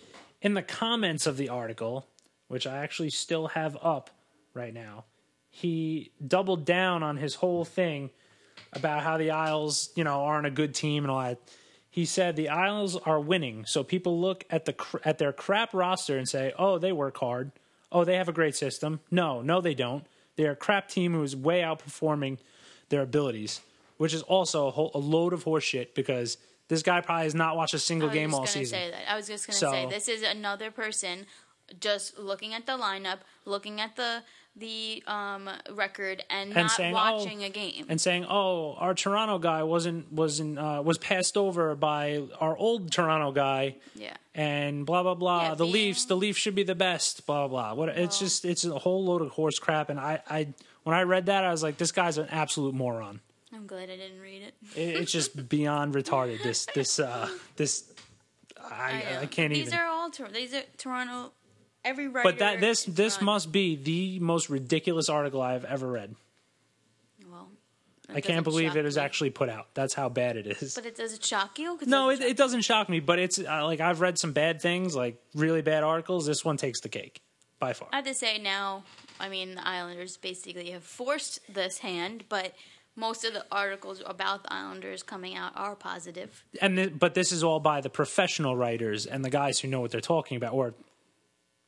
[0.41, 2.07] in the comments of the article,
[2.47, 4.11] which I actually still have up
[4.55, 5.07] right now,
[5.51, 8.11] he doubled down on his whole thing
[8.73, 11.41] about how the Isles, you know, aren't a good team and all that.
[11.93, 15.75] He said the Isles are winning, so people look at the cr- at their crap
[15.75, 17.53] roster and say, "Oh, they work hard.
[17.93, 20.07] Oh, they have a great system." No, no, they don't.
[20.37, 22.39] They're a crap team who is way outperforming
[22.89, 23.61] their abilities,
[23.99, 27.57] which is also a, whole, a load of horseshit because this guy probably has not
[27.59, 28.79] watched a single I was game just all gonna season.
[28.79, 29.13] Say that.
[29.13, 31.27] I was just going to So- say this is another person
[31.79, 34.23] just looking at the lineup, looking at the
[34.57, 37.87] the um, record, and, And not saying, watching oh, a game.
[37.89, 42.93] and saying, "Oh, our Toronto guy wasn't wasn't uh, was passed over by our old
[42.93, 44.15] Toronto guy." yeah.
[44.35, 45.43] and blah blah blah.
[45.43, 47.27] Yeah, the being- Leafs, the Leafs should be the best.
[47.27, 47.75] Blah blah.
[47.75, 47.89] What?
[47.91, 49.89] It's just it's a whole load of horse crap.
[49.89, 50.49] And I, I
[50.83, 53.21] when I read that, I was like, this guy's an absolute moron.
[53.55, 54.55] I'm glad I didn't read it.
[54.75, 56.43] It, it's just beyond retarded.
[56.43, 57.91] This this uh this.
[58.65, 59.21] I know.
[59.23, 59.71] I, can't these even.
[59.71, 61.33] These are all these are Toronto.
[61.85, 62.29] Every writer.
[62.31, 66.15] but that this this Toronto- must be the most ridiculous article I've ever read.
[67.31, 67.49] Well,
[68.09, 69.69] I can't believe it is actually put out.
[69.75, 70.75] That's how bad it is.
[70.75, 71.79] But it does it shock you.
[71.87, 74.61] no, it, doesn't it doesn't shock me, but it's uh, like I've read some bad
[74.61, 76.27] things, like really bad articles.
[76.27, 77.21] This one takes the cake
[77.59, 77.89] by far.
[77.93, 78.85] I have to say now,
[79.19, 82.55] I mean, the Islanders basically have forced this hand, but
[82.97, 86.45] most of the articles about the Islanders coming out are positive.
[86.61, 89.81] and th- but this is all by the professional writers and the guys who know
[89.81, 90.75] what they're talking about or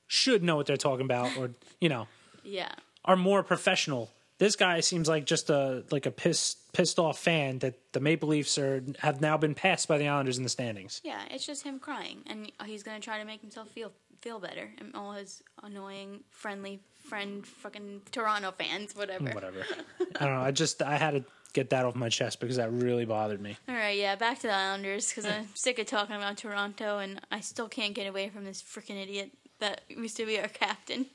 [0.07, 2.07] should know what they're talking about or you know
[2.43, 2.73] Yeah.
[3.05, 4.11] are more professional.
[4.39, 8.29] This guy seems like just a like a pissed pissed off fan that the maple
[8.29, 11.01] leafs are have now been passed by the islanders in the standings.
[11.05, 14.71] Yeah, it's just him crying, and he's gonna try to make himself feel feel better,
[14.79, 19.25] and all his annoying, friendly friend, fucking Toronto fans, whatever.
[19.31, 19.65] whatever.
[20.19, 22.73] I don't know i just i had to get that off my chest because that
[22.73, 23.57] really bothered me.
[23.69, 27.21] All right, yeah, back to the Islanders because I'm sick of talking about Toronto, and
[27.31, 31.07] I still can't get away from this freaking idiot that used to be our captain.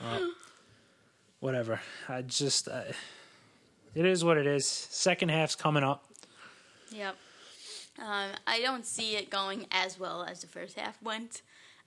[1.40, 2.82] whatever i just uh,
[3.94, 6.04] it is what it is second half's coming up
[6.90, 7.16] Yep.
[7.98, 11.42] Um, I don't see it going as well as the first half went.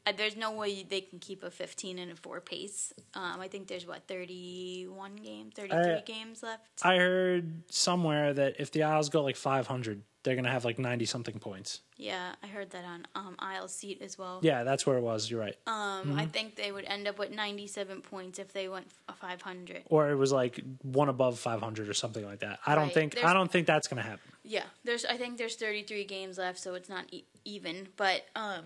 [0.06, 2.92] Uh, there's no way they can keep a 15 and a 4 pace.
[3.14, 6.64] Um, I think there's, what, 31 games, 33 Uh, games left?
[6.84, 11.06] i heard somewhere that if the isles go like 500 they're gonna have like 90
[11.06, 14.40] something points Yeah, I heard that on um, Isle Seat as well.
[14.44, 15.32] Yeah, that's where it was.
[15.32, 15.56] You're right.
[15.66, 19.84] Um, I think they would end up with 97 points if they went a 500.
[19.86, 22.60] Or it was like one above 500 or something like that.
[22.66, 23.14] I don't think.
[23.14, 24.20] There's- I don't think that's gonna happen.
[24.44, 25.06] Yeah, there's.
[25.06, 27.88] I think there's 33 games left, so it's not e- even.
[27.96, 28.66] But um,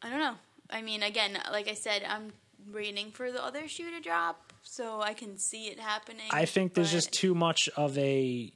[0.00, 0.36] I don't know.
[0.70, 2.32] I mean, again, like I said, I'm
[2.72, 6.26] waiting for the other shoe to drop so I can see it happening.
[6.30, 8.52] I think there's just too much of a,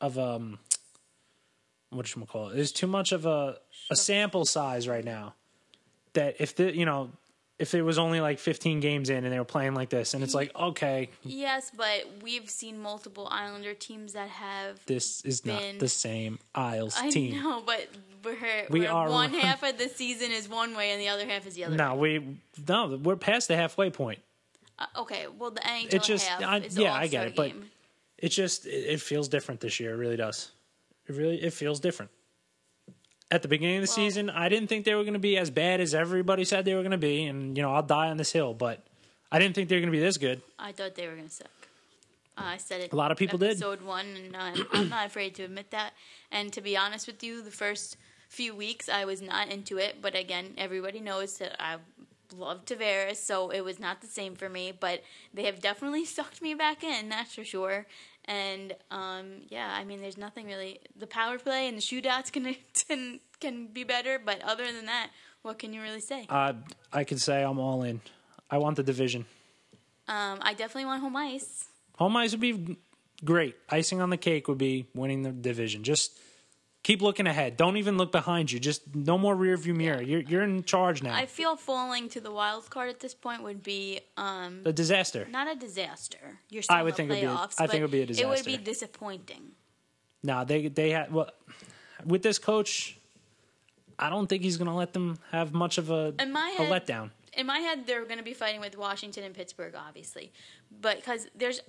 [0.00, 0.58] of um,
[1.92, 2.54] what we call it?
[2.56, 3.58] There's too much of a
[3.90, 5.34] a sample size right now.
[6.14, 7.10] That if the you know
[7.58, 10.24] if it was only like 15 games in and they were playing like this and
[10.24, 14.84] it's like okay Yes, but we've seen multiple Islander teams that have.
[14.86, 17.40] this is not the same Isles I team.
[17.40, 17.86] know, but
[18.24, 21.24] we're, We we're are one half of the season is one way and the other
[21.26, 21.76] half is the other.
[21.76, 22.18] No, way.
[22.18, 24.18] we no we're past the halfway point.
[24.78, 27.52] Uh, okay, well the NHL It's just- half I- yeah, I get it, but-
[28.18, 29.92] it just it, it feels different this year.
[29.94, 30.50] It really does.
[31.08, 32.10] It really it feels different.
[33.30, 35.36] At the beginning of the Well- season, I didn't think they were going to be
[35.38, 38.08] as bad as everybody said they were going to be, and you know I'll die
[38.08, 38.84] on this hill, but
[39.30, 40.42] I didn't think they were going to be this good.
[40.58, 41.48] I thought they were going to suck.
[42.36, 42.92] Uh, I said it.
[42.92, 43.50] A lot of people did.
[43.50, 45.92] episode one, and uh, I'm not afraid to admit that.
[46.30, 47.96] And to be honest with you, the first
[48.28, 49.96] few weeks I was not into it.
[50.00, 51.76] But again, everybody knows that I
[52.34, 54.72] love Tavares, so it was not the same for me.
[54.78, 55.02] But
[55.34, 57.86] they have definitely sucked me back in, that's for sure.
[58.26, 60.80] And um, yeah, I mean, there's nothing really.
[60.96, 62.54] The power play and the shootouts can
[62.88, 65.10] can can be better, but other than that,
[65.42, 66.26] what can you really say?
[66.28, 66.54] Uh,
[66.92, 68.00] I can say I'm all in.
[68.50, 69.26] I want the division.
[70.08, 71.66] Um, I definitely want home ice.
[71.96, 72.76] Home ice would be
[73.24, 73.56] great.
[73.70, 75.82] Icing on the cake would be winning the division.
[75.82, 76.18] Just
[76.82, 77.56] keep looking ahead.
[77.56, 78.58] Don't even look behind you.
[78.58, 80.02] Just no more rear view mirror.
[80.02, 81.14] You're you're in charge now.
[81.14, 85.26] I feel falling to the wild card at this point would be um, the disaster.
[85.30, 86.38] not a disaster.
[86.50, 87.54] You're still I would in think the it'd be a- playoffs.
[87.60, 88.26] I think it would be a disaster.
[88.26, 89.52] It would be disappointing.
[90.22, 91.30] No, they they had well
[92.04, 92.96] with this coach.
[93.98, 96.62] I don't think he's going to let them have much of a In my a
[96.64, 97.10] letdown.
[97.34, 100.32] in my head they're going to be fighting with Washington and Pittsburgh, obviously,
[100.80, 101.60] but because there's.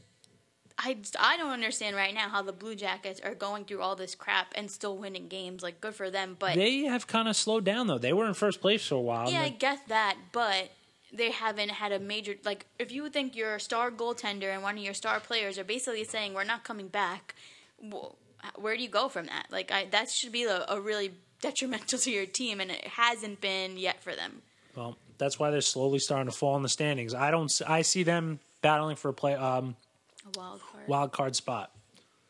[0.78, 4.16] I, I don't understand right now how the Blue Jackets are going through all this
[4.16, 5.62] crap and still winning games.
[5.62, 6.36] Like, good for them.
[6.38, 7.98] But They have kind of slowed down though.
[7.98, 9.30] They were in first place for a while.
[9.30, 10.72] Yeah, I get that, but
[11.14, 14.84] they haven't had a major like if you think your star goaltender and one of
[14.84, 17.36] your star players are basically saying we're not coming back,
[17.80, 18.16] well,
[18.56, 19.48] where do you go from that?
[19.52, 23.42] Like I that should be a, a really detrimental to your team and it hasn't
[23.42, 24.42] been yet for them.
[24.76, 27.14] Well, that's why they're slowly starting to fall in the standings.
[27.14, 27.62] I don't.
[27.68, 29.76] I see them battling for a play um,
[30.26, 30.88] A wild card.
[30.88, 31.72] wild card spot.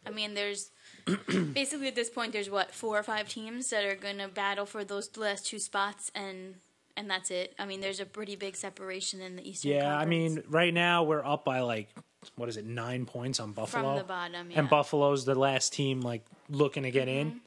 [0.06, 0.71] I mean, there's
[1.53, 4.65] basically at this point there's what four or five teams that are going to battle
[4.65, 6.56] for those last two spots and
[6.95, 7.53] and that's it.
[7.58, 11.03] I mean, there's a pretty big separation in the Eastern Yeah, I mean, right now
[11.03, 11.89] we're up by like
[12.36, 14.60] what is it, nine points on Buffalo from the bottom, yeah.
[14.60, 17.29] and Buffalo's the last team like looking to get Mm-hmm.
[17.29, 17.41] in.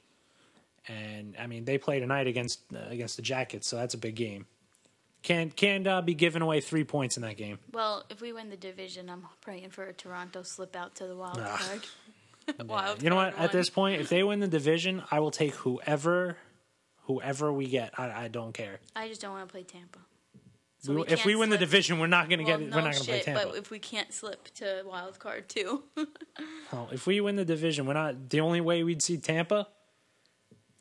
[0.89, 4.15] And I mean, they play tonight against uh, against the Jackets, so that's a big
[4.15, 4.47] game.
[5.27, 7.59] Can can uh, be giving away three points in that game.
[7.73, 11.17] Well, if we win the division, I'm praying for a Toronto slip out to the
[11.17, 11.81] wild card.
[12.69, 13.37] wild You know what?
[13.37, 16.37] At this point, if they win the division, I will take whoever,
[17.07, 17.99] whoever we get.
[17.99, 18.79] I, I don't care.
[18.95, 19.99] I just don't want to play Tampa.
[20.79, 22.69] So We- we if we can't win the division, we're not going to well, get.
[22.71, 23.47] no we're not going to play Tampa.
[23.49, 25.83] but if we can't slip to wild card too,
[26.73, 28.31] Well, if we win the division, we're not.
[28.31, 29.67] The only way we'd see Tampa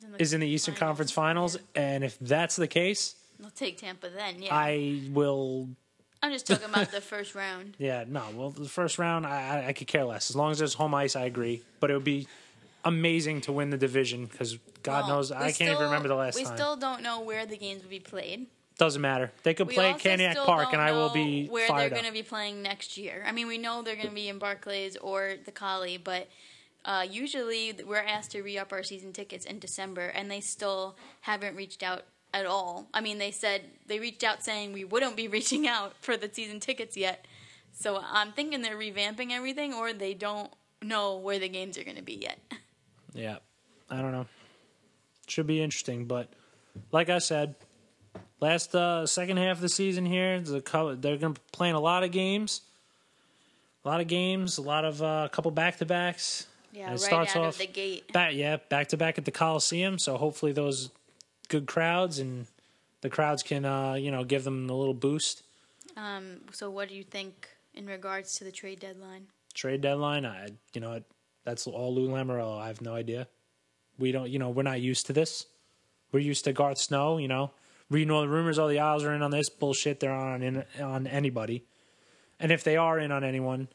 [0.07, 1.81] the is in the Eastern Conference Finals, yeah.
[1.81, 4.41] and if that's the case, I'll take Tampa then.
[4.41, 5.69] Yeah, I will.
[6.23, 7.75] I'm just talking about the first round.
[7.79, 8.23] Yeah, no.
[8.35, 10.29] Well, the first round, I, I, I could care less.
[10.29, 11.61] As long as there's home ice, I agree.
[11.79, 12.27] But it would be
[12.83, 16.07] amazing to win the division because God Well, knows we I can't still- even remember
[16.07, 16.55] the last We time.
[16.55, 18.47] still don't know where the games will be played.
[18.77, 19.31] Doesn't matter.
[19.43, 21.67] They could play also at Cantiague still Park, don't and I will know be where
[21.67, 22.03] fired they're up.
[22.03, 23.23] going to be playing next year.
[23.25, 26.27] I mean, we know they're going to be in Barclays or the Coli, but
[26.83, 31.55] uh, usually we're asked to re-up our season tickets in December, and they still haven't
[31.55, 32.87] reached out at all.
[32.93, 36.29] I mean, they said they reached out saying we wouldn't be reaching out for the
[36.31, 37.25] season tickets yet.
[37.71, 41.97] So I'm thinking they're revamping everything, or they don't know where the games are going
[41.97, 42.39] to be yet.
[43.17, 43.37] Yeah,
[43.89, 44.25] I don't know.
[45.27, 46.27] Should be interesting, but
[46.91, 47.55] like I said,
[48.41, 51.79] last uh, second half of the season here, couple, they're going to be playing a
[51.79, 52.59] lot of games,
[53.85, 56.47] a lot of games, a lot of uh, a couple back to backs.
[56.73, 58.11] Yeah, right starts out off of the gate.
[58.11, 59.97] Back, yeah, back to back at the Coliseum.
[59.97, 60.89] So hopefully those
[61.45, 62.47] good crowds and
[63.01, 65.43] the crowds can uh, you know give them a little boost.
[65.95, 69.27] Um, so, what do you think in regards to the trade deadline?
[69.53, 71.01] Trade deadline, I you know
[71.43, 72.59] that's all Lou Lamoriello.
[72.59, 73.27] I have no idea.
[73.97, 75.45] We don't, you know, we're not used to this.
[76.11, 77.17] We're used to Garth Snow.
[77.17, 77.51] You know,
[77.89, 79.99] reading all the rumors, all the Isles are in on this bullshit.
[79.99, 81.63] They're on in, on anybody,
[82.39, 83.69] and if they are in on anyone,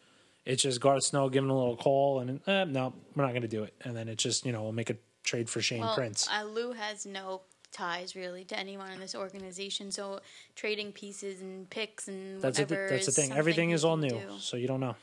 [0.44, 3.48] it's just Garth Snow giving a little call and eh, no, we're not going to
[3.48, 3.74] do it.
[3.82, 6.28] And then it's just you know we'll make a trade for Shane Well, Prince.
[6.28, 10.20] Uh, Lou has no ties really to anyone in this organization, so
[10.54, 12.88] trading pieces and picks and That's the, whatever.
[12.90, 13.32] that's the thing.
[13.32, 14.38] Everything is all new, do.
[14.38, 14.96] so you don't know.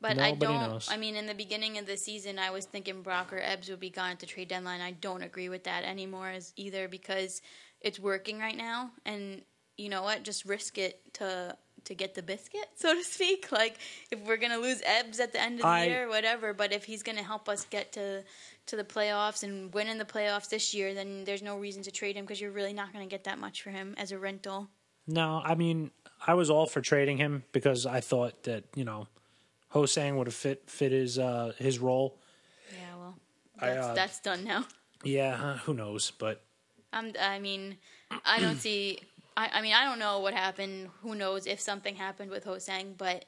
[0.00, 0.70] But I don't.
[0.70, 0.88] knows.
[0.90, 3.80] I mean, in the beginning of the season, I was thinking Brock or Ebbs would
[3.80, 4.82] be gone at the trade deadline.
[4.82, 7.40] I don't agree with that anymore, as either because
[7.80, 9.42] it's working right now, and
[9.78, 13.48] you know what, just risk it to to get the biscuit, so to speak.
[13.52, 13.78] Like
[14.10, 16.52] if we're gonna lose Ebbs at the end of the I- year, whatever.
[16.54, 18.22] But if he's gonna help us get to
[18.66, 21.90] to the playoffs and win in the playoffs this year, then there's no reason to
[21.90, 24.68] trade him because you're really not gonna get that much for him as a rental.
[25.06, 25.90] No, I mean,
[26.26, 29.06] I was all for trading him because I thought that you know,
[29.74, 32.18] Hosang would have fit fit his uh, his role.
[32.72, 33.14] Yeah, well,
[33.60, 34.64] I, that's, uh, that's done now.
[35.04, 36.10] Yeah, uh, who knows?
[36.10, 36.42] But
[36.92, 37.76] I'm, I mean,
[38.24, 39.00] I don't see.
[39.36, 40.90] I, I mean, I don't know what happened.
[41.02, 43.24] Who knows if something happened with Hosang, but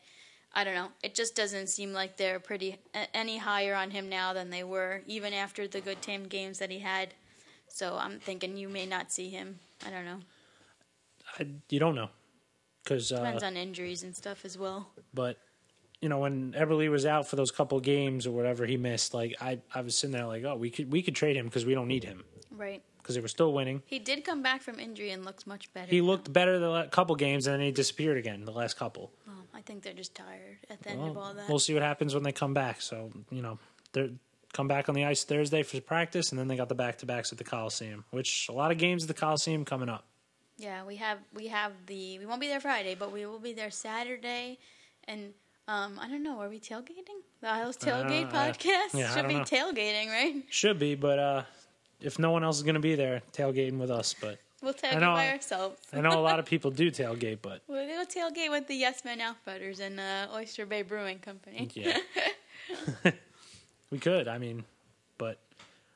[0.52, 0.88] I don't know.
[1.02, 2.78] It just doesn't seem like they're pretty
[3.12, 6.70] any higher on him now than they were, even after the good team games that
[6.70, 7.14] he had.
[7.68, 9.58] So I'm thinking you may not see him.
[9.86, 10.20] I don't know.
[11.38, 12.08] I, you don't know
[12.84, 13.12] because.
[13.12, 14.90] Uh, Depends on injuries and stuff as well.
[15.12, 15.38] but
[16.00, 19.34] you know, when Eberle was out for those couple games or whatever he missed, like
[19.40, 21.74] I, I was sitting there like, oh, we could we could trade him because we
[21.74, 22.82] don't need him Right.
[23.06, 23.82] Because they were still winning.
[23.86, 25.88] He did come back from injury and looks much better.
[25.88, 26.06] He now.
[26.08, 29.12] looked better the la- couple games and then he disappeared again the last couple.
[29.26, 31.48] Well, I think they're just tired at the end of all that.
[31.48, 32.80] we'll see what happens when they come back.
[32.82, 33.58] So you know,
[33.92, 34.10] they're
[34.52, 37.06] come back on the ice Thursday for practice, and then they got the back to
[37.06, 40.04] backs at the Coliseum, which a lot of games at the Coliseum coming up.
[40.58, 43.52] Yeah, we have we have the we won't be there Friday, but we will be
[43.52, 44.58] there Saturday,
[45.04, 45.34] and
[45.68, 47.20] um I don't know, are we tailgating?
[47.42, 49.40] The Isles Tailgate Uh, podcast yeah, should be know.
[49.42, 50.42] tailgating, right?
[50.48, 51.42] Should be, but uh,
[52.00, 54.14] if no one else is going to be there, tailgating with us.
[54.20, 55.80] But We'll tailgate know, by ourselves.
[55.92, 59.04] I know a lot of people do tailgate, but We'll we'll tailgate with the Yes
[59.04, 61.68] Men Outfitters and uh, Oyster Bay Brewing Company.
[61.74, 61.98] yeah,
[63.90, 64.28] we could.
[64.28, 64.64] I mean,
[65.18, 65.38] but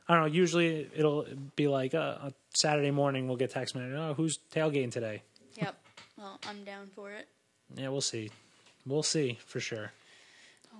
[0.08, 0.32] I don't know.
[0.32, 1.26] Usually it'll
[1.56, 3.28] be like uh, a Saturday morning.
[3.28, 3.94] We'll get text message.
[3.96, 5.22] Oh, who's tailgating today?
[5.56, 5.74] Yep.
[6.18, 7.28] Well, I'm down for it.
[7.76, 8.30] Yeah, we'll see.
[8.86, 9.92] We'll see for sure.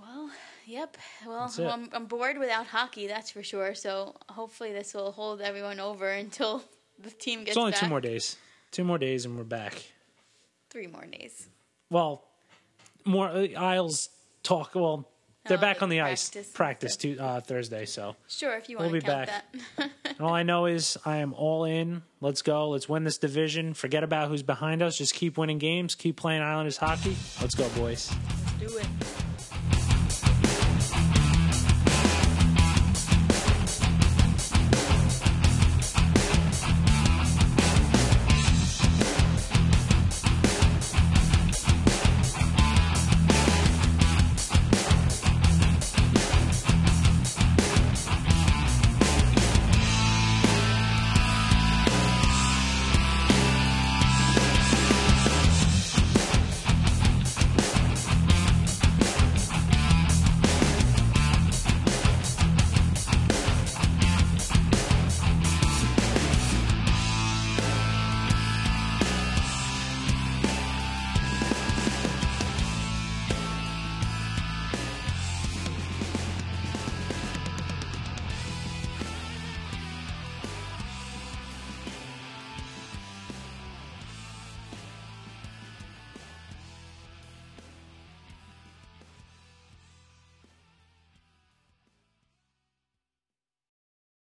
[0.03, 0.31] Well,
[0.67, 0.97] yep.
[1.27, 3.75] Well, I'm, I'm bored without hockey, that's for sure.
[3.75, 6.63] So hopefully this will hold everyone over until
[7.03, 7.81] the team gets It's only back.
[7.81, 8.37] two more days.
[8.71, 9.83] Two more days and we're back.
[10.71, 11.49] Three more days.
[11.91, 12.23] Well,
[13.05, 14.09] more uh, Isles
[14.43, 14.75] talk.
[14.75, 15.09] Well,
[15.47, 17.87] they're Oh, back on the ice practice practice to, uh, Thursday.
[17.87, 19.45] So Sure, if you We'll want to be back.
[20.21, 22.03] all I know is I am all in.
[22.21, 22.69] Let's go.
[22.69, 23.75] Let's win this division.
[23.75, 24.97] Forget about who's behind us.
[24.99, 25.95] Just keep winning games.
[25.97, 27.17] Keep playing Islanders hockey.
[27.41, 28.13] Let's go, boys.
[28.61, 28.87] Do it.